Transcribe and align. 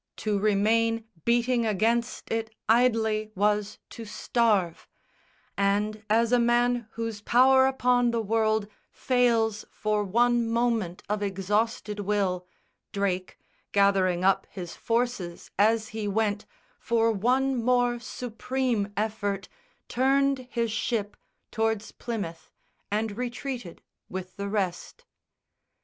To 0.17 0.39
remain 0.39 1.05
Beating 1.25 1.63
against 1.67 2.31
it 2.31 2.49
idly 2.67 3.29
was 3.35 3.77
to 3.91 4.03
starve: 4.03 4.87
And, 5.55 6.03
as 6.09 6.31
a 6.31 6.39
man 6.39 6.87
whose 6.93 7.21
power 7.21 7.67
upon 7.67 8.09
the 8.09 8.19
world 8.19 8.67
Fails 8.89 9.63
for 9.69 10.03
one 10.03 10.49
moment 10.49 11.03
of 11.07 11.21
exhausted 11.21 11.99
will, 11.99 12.47
Drake, 12.91 13.37
gathering 13.73 14.23
up 14.23 14.47
his 14.49 14.75
forces 14.75 15.51
as 15.59 15.89
he 15.89 16.07
went 16.07 16.47
For 16.79 17.11
one 17.11 17.55
more 17.63 17.99
supreme 17.99 18.91
effort, 18.97 19.49
turned 19.87 20.47
his 20.49 20.71
ship 20.71 21.15
Tow'rds 21.51 21.91
Plymouth, 21.91 22.49
and 22.89 23.15
retreated 23.15 23.83
with 24.09 24.35
the 24.35 24.49
rest. 24.49 25.05